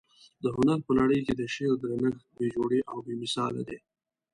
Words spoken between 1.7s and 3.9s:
درنښت بې جوړې او بې مثاله دى.